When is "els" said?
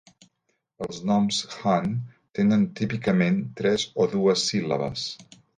0.85-1.01